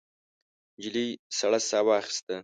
[0.77, 1.07] نجلۍ
[1.39, 2.35] سړه ساه واخیسته.